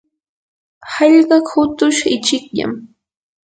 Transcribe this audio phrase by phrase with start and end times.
[0.93, 2.73] hallqa hukush ichikllam.